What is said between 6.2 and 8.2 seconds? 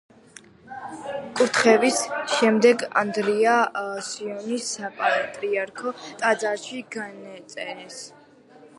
ტაძარში განაწესეს.